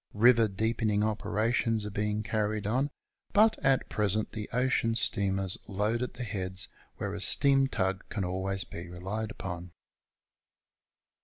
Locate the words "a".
7.13-7.21